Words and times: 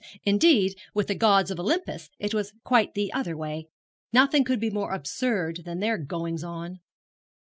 Indeed, 0.23 0.75
with 0.95 1.05
the 1.09 1.13
gods 1.13 1.51
of 1.51 1.59
Olympus 1.59 2.09
it 2.17 2.33
was 2.33 2.53
quite 2.63 2.95
the 2.95 3.13
other 3.13 3.37
way. 3.37 3.67
Nothing 4.11 4.43
could 4.43 4.59
be 4.59 4.71
more 4.71 4.95
absurd 4.95 5.61
than 5.63 5.79
their 5.79 5.99
goings 5.99 6.43
on.' 6.43 6.79